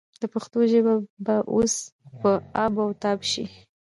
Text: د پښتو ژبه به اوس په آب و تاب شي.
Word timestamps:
د 0.21 0.23
پښتو 0.33 0.59
ژبه 0.71 0.93
به 1.25 1.35
اوس 1.53 1.75
په 2.21 2.31
آب 2.63 2.73
و 2.83 2.87
تاب 3.01 3.19
شي. 3.31 3.45